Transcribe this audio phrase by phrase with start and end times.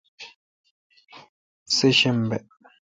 [1.75, 2.37] سہ شنبہ